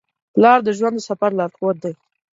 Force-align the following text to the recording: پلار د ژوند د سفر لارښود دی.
پلار 0.33 0.59
د 0.63 0.69
ژوند 0.77 0.95
د 0.99 1.05
سفر 1.09 1.31
لارښود 1.39 1.77
دی. 1.83 1.93